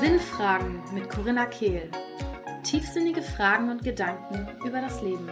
[0.00, 1.88] Sinnfragen mit Corinna Kehl.
[2.64, 5.30] Tiefsinnige Fragen und Gedanken über das Leben.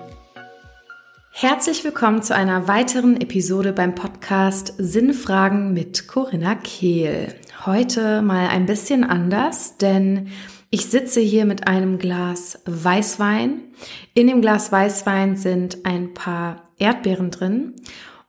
[1.33, 7.35] Herzlich willkommen zu einer weiteren Episode beim Podcast Sinnfragen mit Corinna Kehl.
[7.67, 10.29] Heute mal ein bisschen anders, denn
[10.71, 13.75] ich sitze hier mit einem Glas Weißwein.
[14.15, 17.75] In dem Glas Weißwein sind ein paar Erdbeeren drin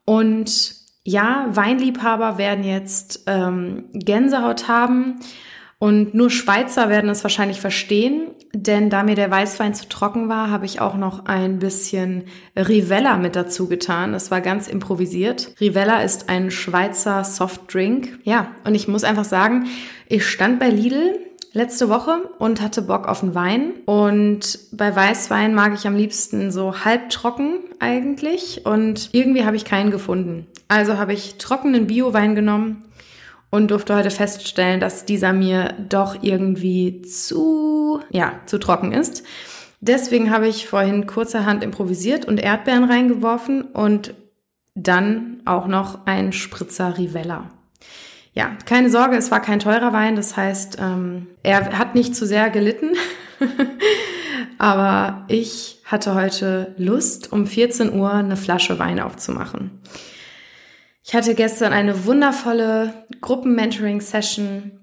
[0.06, 5.20] und ja, Weinliebhaber werden jetzt ähm, Gänsehaut haben
[5.82, 10.52] und nur Schweizer werden es wahrscheinlich verstehen, denn da mir der Weißwein zu trocken war,
[10.52, 12.26] habe ich auch noch ein bisschen
[12.56, 14.14] Rivella mit dazu getan.
[14.14, 15.56] Es war ganz improvisiert.
[15.60, 18.20] Rivella ist ein Schweizer Softdrink.
[18.22, 19.66] Ja, und ich muss einfach sagen,
[20.08, 21.18] ich stand bei Lidl
[21.54, 23.74] letzte Woche und hatte Bock auf einen Wein.
[23.86, 28.66] Und bei Weißwein mag ich am liebsten so halbtrocken eigentlich.
[28.66, 30.48] Und irgendwie habe ich keinen gefunden.
[30.68, 32.86] Also habe ich trockenen Biowein genommen
[33.50, 39.24] und durfte heute feststellen, dass dieser mir doch irgendwie zu, ja, zu trocken ist.
[39.82, 44.14] Deswegen habe ich vorhin kurzerhand improvisiert und Erdbeeren reingeworfen und
[44.76, 47.50] dann auch noch ein Spritzer Rivella.
[48.34, 52.26] Ja, keine Sorge, es war kein teurer Wein, das heißt, ähm, er hat nicht zu
[52.26, 52.96] sehr gelitten.
[54.58, 59.82] Aber ich hatte heute Lust, um 14 Uhr eine Flasche Wein aufzumachen.
[61.04, 64.80] Ich hatte gestern eine wundervolle Gruppen-Mentoring-Session,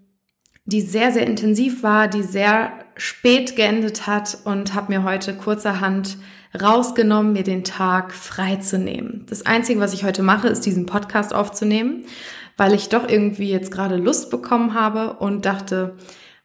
[0.65, 6.19] die sehr, sehr intensiv war, die sehr spät geendet hat und habe mir heute kurzerhand
[6.61, 9.27] rausgenommen, mir den Tag freizunehmen.
[9.29, 12.05] Das Einzige, was ich heute mache, ist diesen Podcast aufzunehmen,
[12.57, 15.97] weil ich doch irgendwie jetzt gerade Lust bekommen habe und dachte,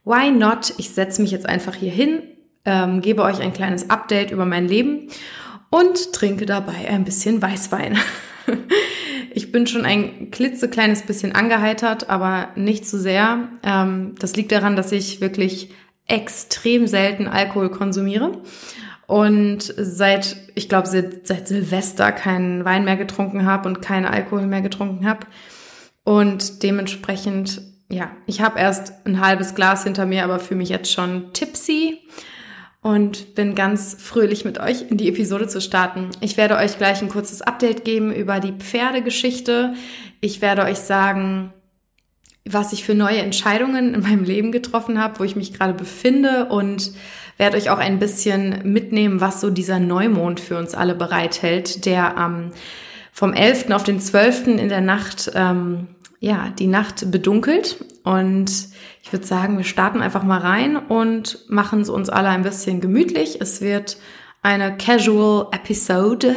[0.04, 0.74] why not?
[0.78, 2.24] Ich setze mich jetzt einfach hier hin,
[2.66, 5.08] ähm, gebe euch ein kleines Update über mein Leben
[5.70, 7.98] und trinke dabei ein bisschen Weißwein.
[9.36, 13.50] Ich bin schon ein klitzekleines bisschen angeheitert, aber nicht zu sehr.
[13.64, 15.72] Ähm, das liegt daran, dass ich wirklich
[16.08, 18.44] extrem selten Alkohol konsumiere
[19.08, 24.48] und seit, ich glaube, seit, seit Silvester keinen Wein mehr getrunken habe und keinen Alkohol
[24.48, 25.28] mehr getrunken habe.
[26.04, 30.92] Und dementsprechend, ja, ich habe erst ein halbes Glas hinter mir, aber fühle mich jetzt
[30.92, 32.00] schon tipsy
[32.82, 36.10] und bin ganz fröhlich mit euch in die Episode zu starten.
[36.20, 39.74] Ich werde euch gleich ein kurzes Update geben über die Pferdegeschichte.
[40.20, 41.54] Ich werde euch sagen,
[42.46, 46.46] was ich für neue Entscheidungen in meinem Leben getroffen habe, wo ich mich gerade befinde
[46.46, 46.92] und
[47.38, 52.18] werde euch auch ein bisschen mitnehmen, was so dieser Neumond für uns alle bereithält, der
[52.18, 52.52] am
[53.12, 53.70] vom 11.
[53.72, 54.48] auf den 12.
[54.48, 55.88] in der Nacht ähm,
[56.24, 57.84] ja, die Nacht bedunkelt.
[58.06, 58.50] Und
[59.04, 62.80] ich würde sagen, wir starten einfach mal rein und machen es uns alle ein bisschen
[62.80, 63.42] gemütlich.
[63.42, 63.98] Es wird
[64.42, 66.34] eine Casual Episode.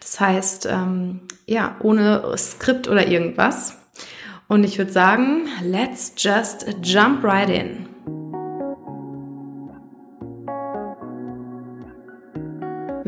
[0.00, 3.76] Das heißt, ähm, ja, ohne Skript oder irgendwas.
[4.48, 7.89] Und ich würde sagen, let's just jump right in.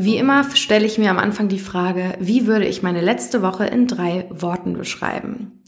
[0.05, 3.67] Wie immer stelle ich mir am Anfang die Frage, wie würde ich meine letzte Woche
[3.67, 5.63] in drei Worten beschreiben?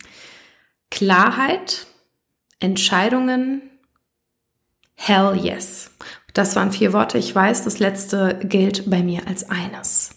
[0.90, 1.86] Klarheit,
[2.58, 3.62] Entscheidungen,
[4.96, 5.92] Hell yes.
[6.32, 7.16] Das waren vier Worte.
[7.16, 10.10] Ich weiß, das letzte gilt bei mir als eines.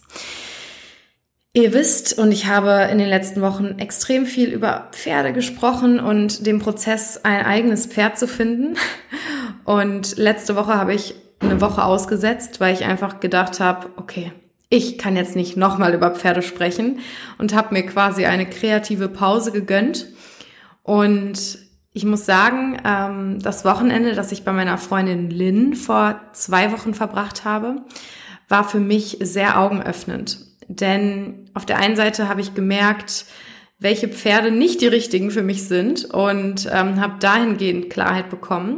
[1.53, 6.47] Ihr wisst, und ich habe in den letzten Wochen extrem viel über Pferde gesprochen und
[6.47, 8.77] den Prozess, ein eigenes Pferd zu finden.
[9.63, 14.31] Und letzte Woche habe ich eine Woche ausgesetzt, weil ich einfach gedacht habe, okay,
[14.69, 16.99] ich kann jetzt nicht nochmal über Pferde sprechen
[17.37, 20.07] und habe mir quasi eine kreative Pause gegönnt
[20.83, 21.59] und
[21.97, 26.93] ich muss sagen, ähm, das Wochenende, das ich bei meiner Freundin Lynn vor zwei Wochen
[26.93, 27.81] verbracht habe,
[28.47, 30.39] war für mich sehr augenöffnend.
[30.67, 33.25] Denn auf der einen Seite habe ich gemerkt,
[33.79, 38.75] welche Pferde nicht die richtigen für mich sind und ähm, habe dahingehend Klarheit bekommen.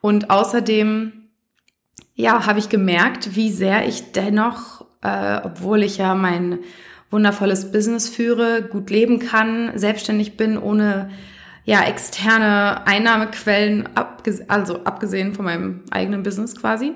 [0.00, 1.21] Und außerdem,
[2.14, 6.60] ja, habe ich gemerkt, wie sehr ich dennoch, äh, obwohl ich ja mein
[7.10, 11.10] wundervolles Business führe, gut leben kann, selbstständig bin, ohne
[11.64, 16.92] ja, externe Einnahmequellen, abges also abgesehen von meinem eigenen Business quasi,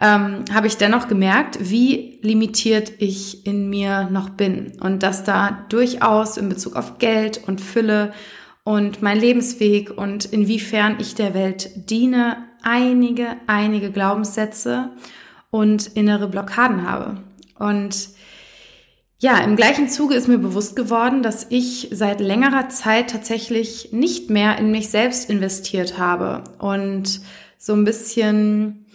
[0.00, 5.66] ähm, habe ich dennoch gemerkt, wie limitiert ich in mir noch bin und dass da
[5.68, 8.12] durchaus in Bezug auf Geld und Fülle
[8.64, 14.90] und mein Lebensweg und inwiefern ich der Welt diene, einige, einige Glaubenssätze
[15.50, 17.18] und innere Blockaden habe.
[17.58, 18.10] Und
[19.18, 24.30] ja, im gleichen Zuge ist mir bewusst geworden, dass ich seit längerer Zeit tatsächlich nicht
[24.30, 27.20] mehr in mich selbst investiert habe und
[27.58, 28.86] so ein bisschen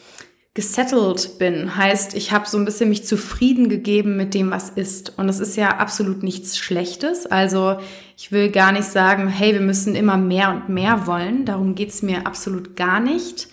[0.55, 1.75] gesettelt bin.
[1.75, 5.19] Heißt, ich habe so ein bisschen mich zufrieden gegeben mit dem, was ist.
[5.19, 7.27] Und das ist ja absolut nichts Schlechtes.
[7.27, 7.77] Also
[8.17, 11.45] ich will gar nicht sagen, hey, wir müssen immer mehr und mehr wollen.
[11.45, 13.49] Darum geht's mir absolut gar nicht.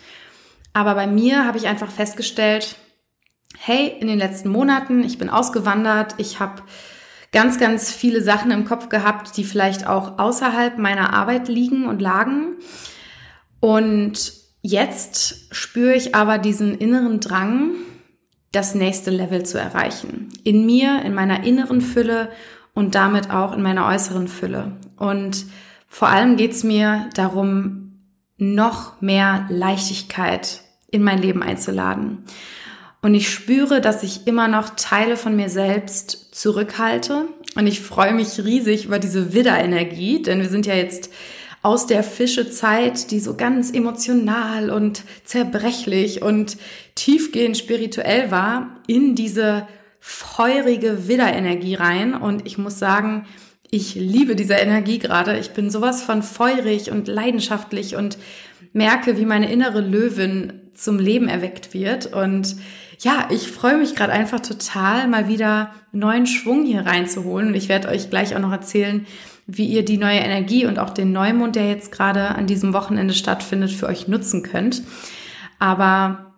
[0.73, 2.77] Aber bei mir habe ich einfach festgestellt,
[3.59, 6.63] hey, in den letzten Monaten, ich bin ausgewandert, ich habe
[7.33, 12.01] ganz, ganz viele Sachen im Kopf gehabt, die vielleicht auch außerhalb meiner Arbeit liegen und
[12.01, 12.57] lagen.
[13.61, 17.73] Und Jetzt spüre ich aber diesen inneren Drang,
[18.53, 20.29] das nächste Level zu erreichen.
[20.45, 22.31] In mir, in meiner inneren Fülle
[22.73, 24.77] und damit auch in meiner äußeren Fülle.
[24.97, 25.47] Und
[25.89, 28.05] vor allem geht es mir darum,
[28.37, 30.62] noch mehr Leichtigkeit
[30.93, 32.25] in mein Leben einzuladen.
[33.00, 37.27] Und ich spüre, dass ich immer noch Teile von mir selbst zurückhalte.
[37.56, 41.11] Und ich freue mich riesig über diese Widderenergie, denn wir sind ja jetzt
[41.62, 46.56] aus der Fischezeit, die so ganz emotional und zerbrechlich und
[46.94, 49.67] tiefgehend spirituell war, in diese
[49.99, 52.15] feurige Widderenergie rein.
[52.15, 53.27] Und ich muss sagen,
[53.71, 55.39] ich liebe diese Energie gerade.
[55.39, 58.19] Ich bin sowas von feurig und leidenschaftlich und
[58.73, 62.07] merke, wie meine innere Löwin zum Leben erweckt wird.
[62.07, 62.57] Und
[62.99, 67.49] ja, ich freue mich gerade einfach total, mal wieder neuen Schwung hier reinzuholen.
[67.49, 69.07] Und ich werde euch gleich auch noch erzählen,
[69.47, 73.15] wie ihr die neue Energie und auch den Neumond, der jetzt gerade an diesem Wochenende
[73.15, 74.83] stattfindet, für euch nutzen könnt.
[75.59, 76.33] Aber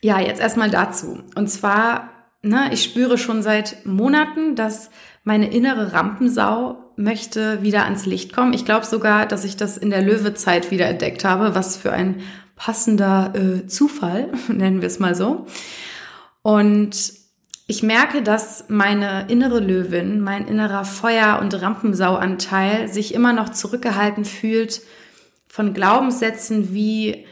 [0.00, 1.20] ja, jetzt erstmal dazu.
[1.36, 2.10] Und zwar,
[2.42, 4.90] ne, ich spüre schon seit Monaten, dass
[5.24, 8.52] meine innere Rampensau möchte wieder ans Licht kommen.
[8.52, 12.20] Ich glaube sogar, dass ich das in der Löwezeit wieder entdeckt habe, was für ein
[12.62, 15.46] passender äh, Zufall, nennen wir es mal so.
[16.42, 17.12] Und
[17.66, 24.24] ich merke, dass meine innere Löwin, mein innerer Feuer- und Rampensauanteil sich immer noch zurückgehalten
[24.24, 24.82] fühlt
[25.48, 27.26] von Glaubenssätzen wie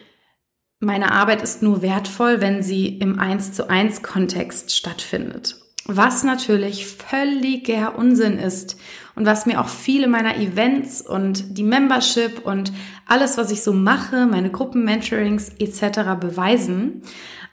[0.81, 5.60] meine Arbeit ist nur wertvoll, wenn sie im Eins zu eins Kontext stattfindet.
[5.93, 8.77] Was natürlich völliger Unsinn ist
[9.17, 12.73] und was mir auch viele meiner Events und die Membership und
[13.07, 16.21] alles, was ich so mache, meine Gruppenmentorings etc.
[16.21, 17.03] beweisen.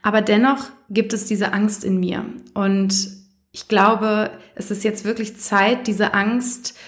[0.04, 2.26] Aber dennoch gibt es diese Angst in mir.
[2.54, 3.08] Und
[3.50, 6.78] ich glaube, es ist jetzt wirklich Zeit, diese Angst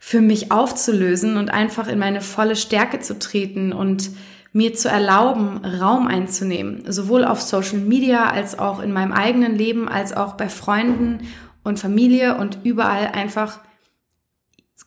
[0.00, 4.10] für mich aufzulösen und einfach in meine volle Stärke zu treten und
[4.56, 9.88] mir zu erlauben, Raum einzunehmen, sowohl auf Social Media als auch in meinem eigenen Leben,
[9.88, 11.28] als auch bei Freunden
[11.62, 13.60] und Familie und überall einfach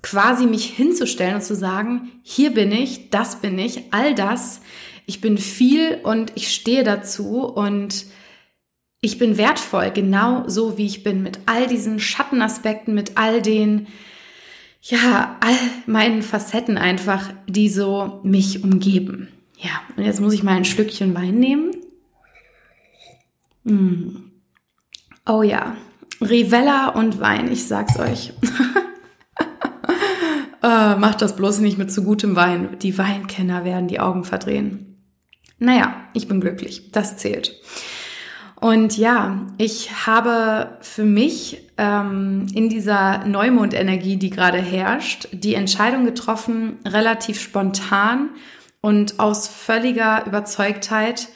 [0.01, 4.61] quasi mich hinzustellen und zu sagen, hier bin ich, das bin ich, all das
[5.09, 8.05] ich bin viel und ich stehe dazu und
[9.01, 13.87] ich bin wertvoll, genau so wie ich bin, mit all diesen Schattenaspekten, mit all den,
[14.83, 15.55] ja, all
[15.87, 19.29] meinen Facetten einfach, die so mich umgeben.
[19.61, 21.71] Ja, und jetzt muss ich mal ein Schlückchen Wein nehmen.
[23.63, 24.15] Mm.
[25.27, 25.75] Oh ja,
[26.21, 28.33] Rivella und Wein, ich sag's euch.
[30.63, 32.77] äh, macht das bloß nicht mit zu gutem Wein.
[32.81, 34.97] Die Weinkenner werden die Augen verdrehen.
[35.59, 36.91] Naja, ich bin glücklich.
[36.91, 37.53] Das zählt.
[38.61, 46.05] Und ja, ich habe für mich ähm, in dieser Neumondenergie, die gerade herrscht, die Entscheidung
[46.05, 48.29] getroffen, relativ spontan
[48.81, 51.29] und aus völliger Überzeugtheit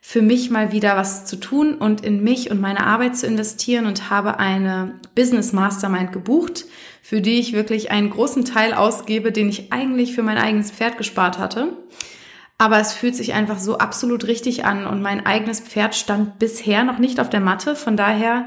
[0.00, 3.86] für mich mal wieder was zu tun und in mich und meine Arbeit zu investieren
[3.86, 6.64] und habe eine Business Mastermind gebucht,
[7.02, 10.98] für die ich wirklich einen großen Teil ausgebe, den ich eigentlich für mein eigenes Pferd
[10.98, 11.76] gespart hatte.
[12.58, 16.84] Aber es fühlt sich einfach so absolut richtig an und mein eigenes Pferd stand bisher
[16.84, 17.76] noch nicht auf der Matte.
[17.76, 18.46] Von daher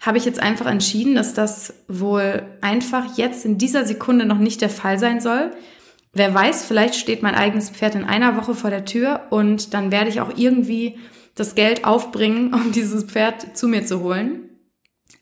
[0.00, 4.60] habe ich jetzt einfach entschieden, dass das wohl einfach jetzt in dieser Sekunde noch nicht
[4.60, 5.50] der Fall sein soll.
[6.12, 9.92] Wer weiß, vielleicht steht mein eigenes Pferd in einer Woche vor der Tür und dann
[9.92, 10.98] werde ich auch irgendwie
[11.34, 14.48] das Geld aufbringen, um dieses Pferd zu mir zu holen.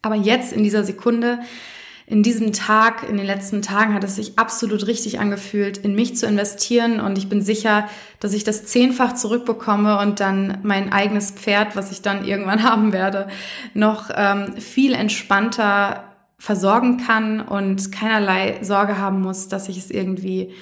[0.02, 1.40] Aber jetzt in dieser Sekunde
[2.10, 6.16] in diesem Tag, in den letzten Tagen hat es sich absolut richtig angefühlt, in mich
[6.16, 7.00] zu investieren.
[7.00, 7.86] Und ich bin sicher,
[8.18, 12.94] dass ich das zehnfach zurückbekomme und dann mein eigenes Pferd, was ich dann irgendwann haben
[12.94, 13.28] werde,
[13.74, 16.04] noch ähm, viel entspannter
[16.38, 20.54] versorgen kann und keinerlei Sorge haben muss, dass ich es irgendwie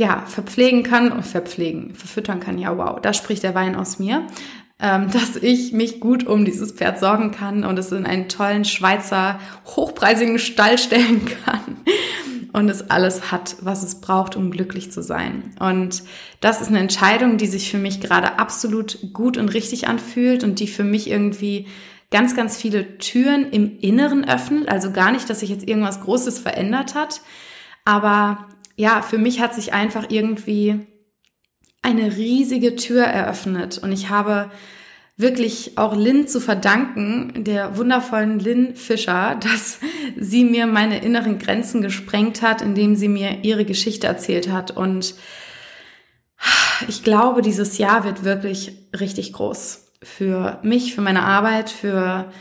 [0.00, 2.58] ja, verpflegen kann und verpflegen, verfüttern kann.
[2.58, 4.26] Ja, wow, da spricht der Wein aus mir
[4.80, 8.64] ähm, dass ich mich gut um dieses Pferd sorgen kann und es in einen tollen
[8.64, 11.76] Schweizer hochpreisigen Stall stellen kann
[12.52, 15.54] und es alles hat, was es braucht, um glücklich zu sein.
[15.60, 16.02] Und
[16.40, 20.58] das ist eine Entscheidung, die sich für mich gerade absolut gut und richtig anfühlt und
[20.58, 21.66] die für mich irgendwie
[22.10, 24.68] ganz, ganz viele Türen im Inneren öffnet.
[24.68, 27.20] Also gar nicht, dass sich jetzt irgendwas Großes verändert hat,
[27.84, 30.86] aber ja, für mich hat sich einfach irgendwie
[31.82, 34.50] eine riesige Tür eröffnet und ich habe
[35.20, 39.78] wirklich auch Lynn zu verdanken, der wundervollen Lynn Fischer, dass
[40.18, 44.70] sie mir meine inneren Grenzen gesprengt hat, indem sie mir ihre Geschichte erzählt hat.
[44.70, 45.14] Und
[46.88, 49.86] ich glaube, dieses Jahr wird wirklich richtig groß.
[50.02, 52.32] Für mich, für meine Arbeit, für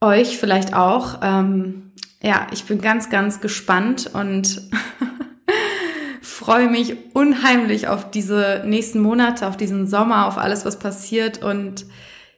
[0.00, 1.20] euch vielleicht auch.
[1.22, 1.92] Ähm,
[2.22, 4.62] ja, ich bin ganz, ganz gespannt und
[6.44, 11.86] freue mich unheimlich auf diese nächsten Monate, auf diesen Sommer, auf alles, was passiert und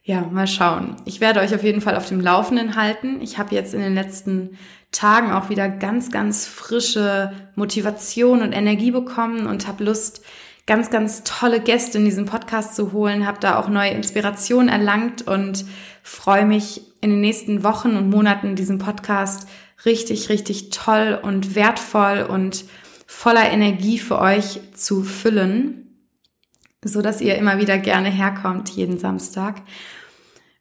[0.05, 0.95] ja, mal schauen.
[1.07, 3.21] Ich werde euch auf jeden Fall auf dem Laufenden halten.
[3.21, 4.59] Ich habe jetzt in den letzten
[4.93, 10.25] Tagen auch wieder ganz, ganz frische Motivation und Energie bekommen und habe Lust,
[10.67, 15.27] ganz, ganz tolle Gäste in diesen Podcast zu holen, habe da auch neue Inspirationen erlangt
[15.27, 15.65] und
[16.05, 19.49] freue mich in den nächsten Wochen und Monaten diesen Podcast
[19.85, 22.67] richtig, richtig toll und wertvoll und
[23.07, 26.09] voller Energie für euch zu füllen,
[26.85, 29.63] so dass ihr immer wieder gerne herkommt jeden Samstag.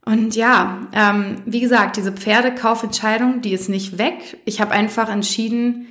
[0.05, 4.37] Und ja, ähm, wie gesagt, diese Pferdekaufentscheidung, die ist nicht weg.
[4.45, 5.87] Ich habe einfach entschieden,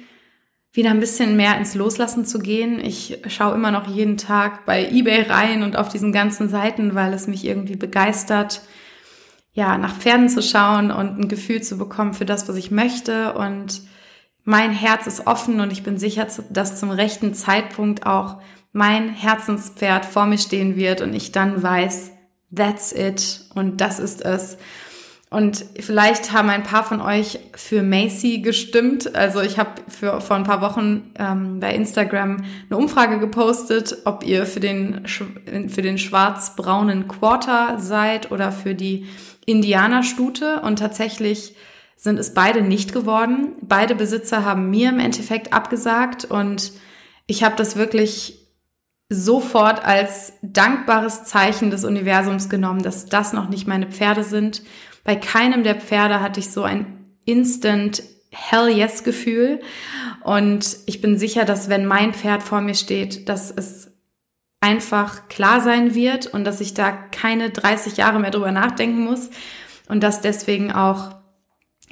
[0.72, 2.80] wieder ein bisschen mehr ins Loslassen zu gehen.
[2.80, 7.12] Ich schaue immer noch jeden Tag bei eBay rein und auf diesen ganzen Seiten, weil
[7.12, 8.62] es mich irgendwie begeistert,
[9.52, 13.34] ja, nach Pferden zu schauen und ein Gefühl zu bekommen für das, was ich möchte.
[13.34, 13.82] Und
[14.44, 18.36] mein Herz ist offen und ich bin sicher, dass zum rechten Zeitpunkt auch
[18.72, 22.10] mein Herzenspferd vor mir stehen wird und ich dann weiß,
[22.54, 24.58] that's it und das ist es.
[25.30, 29.16] Und vielleicht haben ein paar von euch für Macy gestimmt.
[29.16, 34.46] Also ich habe vor ein paar Wochen ähm, bei Instagram eine Umfrage gepostet, ob ihr
[34.46, 39.06] für den für den schwarz-braunen Quarter seid oder für die
[39.44, 40.60] Indianerstute.
[40.60, 41.56] Und tatsächlich
[42.04, 43.54] sind es beide nicht geworden.
[43.62, 46.72] Beide Besitzer haben mir im Endeffekt abgesagt und
[47.26, 48.46] ich habe das wirklich
[49.08, 54.62] sofort als dankbares Zeichen des Universums genommen, dass das noch nicht meine Pferde sind.
[55.02, 59.60] Bei keinem der Pferde hatte ich so ein instant Hell yes Gefühl.
[60.22, 63.92] Und ich bin sicher, dass wenn mein Pferd vor mir steht, dass es
[64.60, 69.30] einfach klar sein wird und dass ich da keine 30 Jahre mehr drüber nachdenken muss
[69.88, 71.23] und dass deswegen auch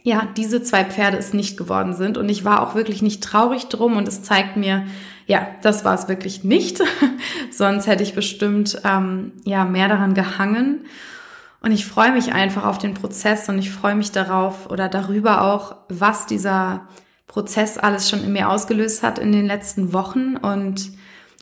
[0.02, 2.18] ja, diese zwei Pferde es nicht geworden sind.
[2.18, 4.84] Und ich war auch wirklich nicht traurig drum und es zeigt mir,
[5.26, 6.80] ja, das war es wirklich nicht.
[7.50, 10.84] Sonst hätte ich bestimmt ähm, ja mehr daran gehangen.
[11.60, 15.42] Und ich freue mich einfach auf den Prozess und ich freue mich darauf oder darüber
[15.42, 16.88] auch, was dieser
[17.28, 20.90] Prozess alles schon in mir ausgelöst hat in den letzten Wochen und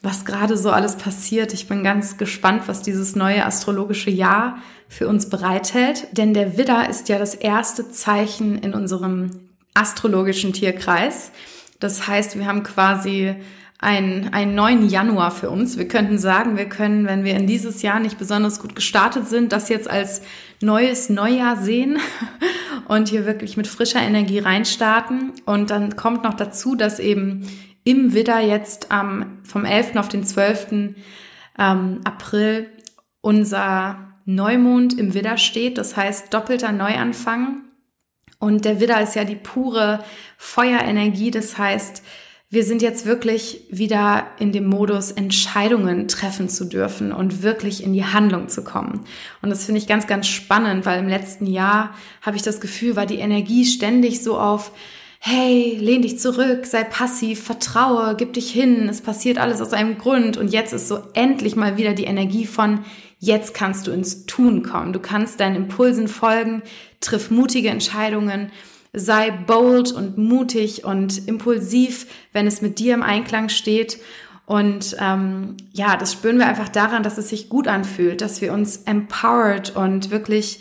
[0.03, 1.53] was gerade so alles passiert.
[1.53, 6.89] Ich bin ganz gespannt, was dieses neue astrologische Jahr für uns bereithält, denn der Widder
[6.89, 9.31] ist ja das erste Zeichen in unserem
[9.75, 11.31] astrologischen Tierkreis.
[11.79, 13.37] Das heißt, wir haben quasi
[13.79, 15.79] einen, einen neuen Januar für uns.
[15.79, 19.53] Wir könnten sagen, wir können, wenn wir in dieses Jahr nicht besonders gut gestartet sind,
[19.53, 20.21] das jetzt als
[20.61, 21.99] neues Neujahr sehen
[22.89, 25.33] und hier wirklich mit frischer Energie reinstarten.
[25.47, 27.49] Und dann kommt noch dazu, dass eben
[27.85, 29.97] im Widder jetzt ähm, vom 11.
[29.97, 30.95] auf den 12.
[31.59, 32.71] Ähm, April
[33.21, 35.79] unser Neumond im Widder steht.
[35.79, 37.65] Das heißt doppelter Neuanfang.
[38.39, 40.03] Und der Widder ist ja die pure
[40.39, 41.31] Feuerenergie.
[41.31, 42.03] Das heißt,
[42.53, 47.93] wir sind jetzt wirklich wieder in dem Modus, Entscheidungen treffen zu dürfen und wirklich in
[47.93, 49.05] die Handlung zu kommen.
[49.41, 52.97] Und das finde ich ganz, ganz spannend, weil im letzten Jahr habe ich das Gefühl,
[52.97, 54.73] war die Energie ständig so auf,
[55.23, 59.99] hey, lehn dich zurück, sei passiv, vertraue, gib dich hin, es passiert alles aus einem
[59.99, 60.37] Grund.
[60.37, 62.85] Und jetzt ist so endlich mal wieder die Energie von,
[63.19, 64.93] jetzt kannst du ins Tun kommen.
[64.93, 66.63] Du kannst deinen Impulsen folgen,
[67.01, 68.51] triff mutige Entscheidungen
[68.93, 73.99] sei bold und mutig und impulsiv, wenn es mit dir im Einklang steht.
[74.47, 78.53] Und ähm, ja, das spüren wir einfach daran, dass es sich gut anfühlt, dass wir
[78.53, 80.61] uns empowered und wirklich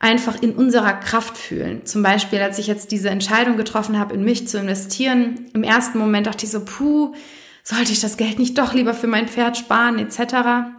[0.00, 1.84] einfach in unserer Kraft fühlen.
[1.84, 5.98] Zum Beispiel, als ich jetzt diese Entscheidung getroffen habe, in mich zu investieren, im ersten
[5.98, 7.14] Moment dachte ich so, puh,
[7.62, 10.70] sollte ich das Geld nicht doch lieber für mein Pferd sparen, etc.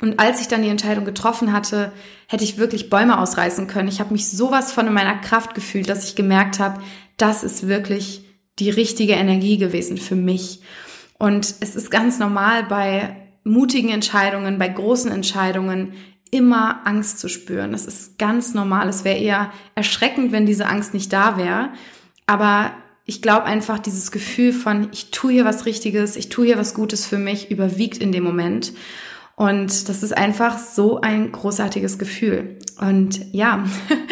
[0.00, 1.92] Und als ich dann die Entscheidung getroffen hatte,
[2.26, 3.88] hätte ich wirklich Bäume ausreißen können.
[3.88, 6.82] Ich habe mich sowas von in meiner Kraft gefühlt, dass ich gemerkt habe,
[7.18, 8.24] das ist wirklich
[8.58, 10.62] die richtige Energie gewesen für mich.
[11.18, 15.92] Und es ist ganz normal bei mutigen Entscheidungen, bei großen Entscheidungen
[16.32, 17.70] immer Angst zu spüren.
[17.72, 18.88] Das ist ganz normal.
[18.88, 21.68] Es wäre eher erschreckend, wenn diese Angst nicht da wäre.
[22.26, 22.72] Aber
[23.04, 26.72] ich glaube einfach, dieses Gefühl von, ich tue hier was Richtiges, ich tue hier was
[26.72, 28.72] Gutes für mich, überwiegt in dem Moment.
[29.36, 32.58] Und das ist einfach so ein großartiges Gefühl.
[32.80, 33.64] Und ja,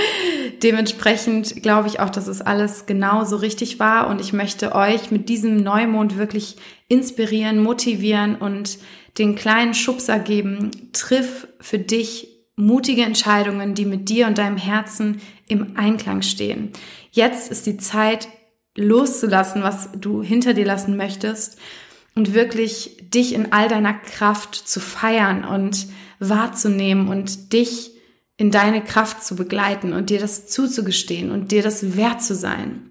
[0.62, 4.08] dementsprechend glaube ich auch, dass es alles genauso richtig war.
[4.08, 6.56] Und ich möchte euch mit diesem Neumond wirklich
[6.88, 8.78] inspirieren, motivieren und
[9.18, 10.70] den kleinen Schubser geben.
[10.92, 16.70] Triff für dich mutige Entscheidungen, die mit dir und deinem Herzen im Einklang stehen.
[17.10, 18.28] Jetzt ist die Zeit,
[18.76, 21.58] loszulassen, was du hinter dir lassen möchtest
[22.14, 25.88] und wirklich dich in all deiner Kraft zu feiern und
[26.18, 27.92] wahrzunehmen und dich
[28.36, 32.90] in deine Kraft zu begleiten und dir das zuzugestehen und dir das wert zu sein.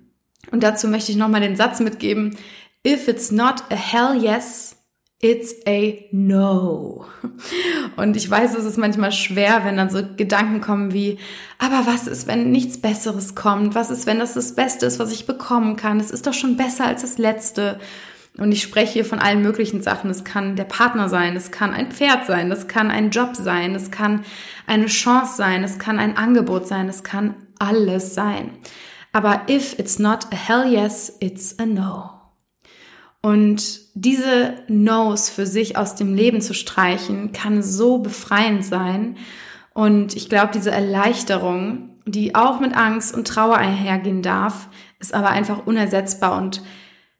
[0.51, 2.37] Und dazu möchte ich nochmal den Satz mitgeben,
[2.85, 4.75] if it's not a hell yes,
[5.21, 7.05] it's a no.
[7.97, 11.19] Und ich weiß, es ist manchmal schwer, wenn dann so Gedanken kommen wie,
[11.57, 13.75] aber was ist, wenn nichts Besseres kommt?
[13.75, 15.99] Was ist, wenn das das Beste ist, was ich bekommen kann?
[15.99, 17.79] Es ist doch schon besser als das Letzte.
[18.37, 20.09] Und ich spreche hier von allen möglichen Sachen.
[20.09, 23.75] Es kann der Partner sein, es kann ein Pferd sein, es kann ein Job sein,
[23.75, 24.23] es kann
[24.65, 28.51] eine Chance sein, es kann ein Angebot sein, es kann alles sein.
[29.11, 32.18] Aber if it's not a hell yes, it's a no.
[33.21, 39.17] Und diese No's für sich aus dem Leben zu streichen, kann so befreiend sein.
[39.73, 45.29] Und ich glaube, diese Erleichterung, die auch mit Angst und Trauer einhergehen darf, ist aber
[45.29, 46.61] einfach unersetzbar und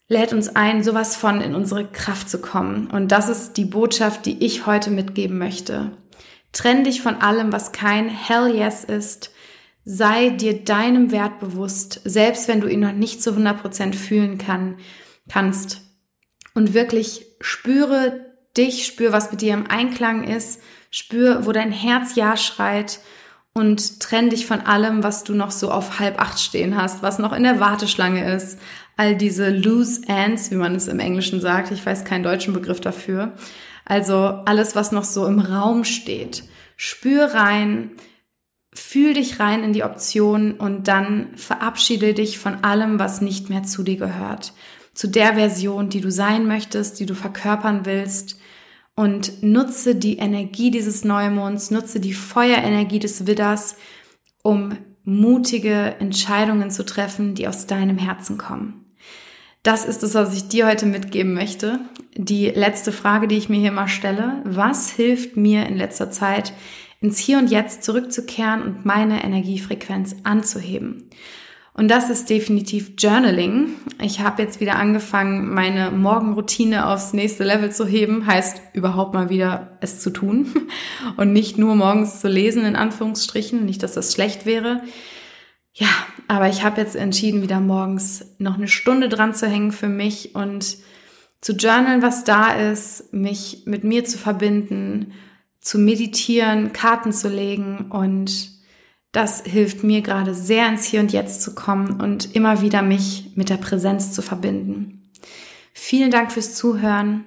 [0.08, 2.88] lädt uns ein, sowas von in unsere Kraft zu kommen.
[2.88, 5.92] Und das ist die Botschaft, die ich heute mitgeben möchte.
[6.52, 9.32] Trenn dich von allem, was kein Hell Yes ist.
[9.86, 14.78] Sei dir deinem Wert bewusst, selbst wenn du ihn noch nicht zu 100% fühlen kann,
[15.30, 15.89] kannst.
[16.60, 18.20] Und wirklich spüre
[18.58, 20.60] dich, spür, was mit dir im Einklang ist,
[20.92, 23.00] spür, wo dein Herz Ja schreit
[23.54, 27.18] und trenn dich von allem, was du noch so auf halb acht stehen hast, was
[27.18, 28.60] noch in der Warteschlange ist,
[28.98, 31.72] all diese loose ends, wie man es im Englischen sagt.
[31.72, 33.32] Ich weiß keinen deutschen Begriff dafür.
[33.86, 36.44] Also alles, was noch so im Raum steht.
[36.76, 37.92] Spür rein,
[38.74, 43.64] fühl dich rein in die Option und dann verabschiede dich von allem, was nicht mehr
[43.64, 44.52] zu dir gehört.
[45.00, 48.38] Zu der Version, die du sein möchtest, die du verkörpern willst.
[48.96, 53.78] Und nutze die Energie dieses Neumonds, nutze die Feuerenergie des Widders,
[54.44, 58.94] um mutige Entscheidungen zu treffen, die aus deinem Herzen kommen.
[59.64, 61.80] Das ist es, was ich dir heute mitgeben möchte.
[62.18, 64.42] Die letzte Frage, die ich mir hier mal stelle.
[64.44, 66.52] Was hilft mir in letzter Zeit,
[67.00, 71.10] ins Hier und Jetzt zurückzukehren und meine Energiefrequenz anzuheben?
[71.80, 73.70] Und das ist definitiv Journaling.
[74.02, 79.30] Ich habe jetzt wieder angefangen, meine Morgenroutine aufs nächste Level zu heben, heißt überhaupt mal
[79.30, 80.68] wieder es zu tun
[81.16, 84.82] und nicht nur morgens zu lesen, in Anführungsstrichen, nicht, dass das schlecht wäre.
[85.72, 85.88] Ja,
[86.28, 90.36] aber ich habe jetzt entschieden, wieder morgens noch eine Stunde dran zu hängen für mich
[90.36, 90.80] und
[91.40, 95.14] zu journalen, was da ist, mich mit mir zu verbinden,
[95.62, 98.59] zu meditieren, Karten zu legen und
[99.12, 103.32] das hilft mir gerade sehr ins Hier und Jetzt zu kommen und immer wieder mich
[103.36, 105.10] mit der Präsenz zu verbinden.
[105.74, 107.26] Vielen Dank fürs Zuhören.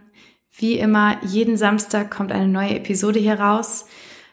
[0.56, 3.86] Wie immer, jeden Samstag kommt eine neue Episode hier raus.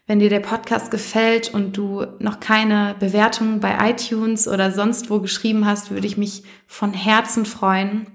[0.06, 5.20] Wenn dir der Podcast gefällt und du noch keine Bewertung bei iTunes oder sonst wo
[5.20, 8.08] geschrieben hast, würde ich mich von Herzen freuen.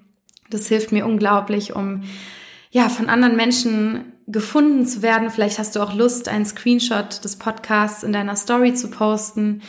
[0.51, 2.03] Das hilft mir unglaublich, um
[2.71, 5.31] ja, von anderen Menschen gefunden zu werden.
[5.31, 9.63] Vielleicht hast du auch Lust, einen Screenshot des Podcasts in deiner Story zu posten.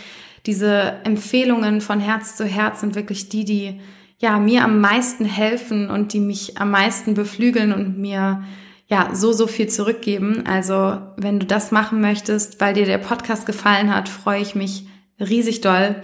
[0.45, 3.79] Diese Empfehlungen von Herz zu Herz sind wirklich die, die
[4.19, 8.43] ja mir am meisten helfen und die mich am meisten beflügeln und mir
[8.87, 10.45] ja, so, so viel zurückgeben.
[10.45, 14.87] Also, wenn du das machen möchtest, weil dir der Podcast gefallen hat, freue ich mich
[15.19, 15.95] riesig doll.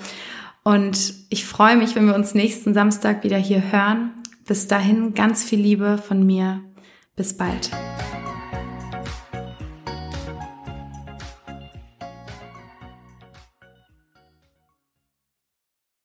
[0.64, 4.12] Und ich freue mich, wenn wir uns nächsten Samstag wieder hier hören.
[4.48, 6.62] Bis dahin ganz viel Liebe von mir.
[7.16, 7.70] Bis bald.